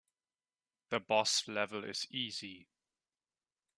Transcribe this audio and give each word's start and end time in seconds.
The 0.89 0.99
boss 0.99 1.47
level 1.47 1.83
is 1.83 2.07
easy. 2.09 2.65